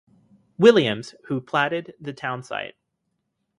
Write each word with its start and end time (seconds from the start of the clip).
Williams, 0.57 1.13
who 1.27 1.39
platted 1.39 1.93
the 2.01 2.11
townsite. 2.11 2.73